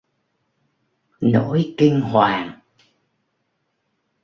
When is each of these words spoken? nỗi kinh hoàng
nỗi 1.21 1.75
kinh 1.77 2.01
hoàng 2.01 2.59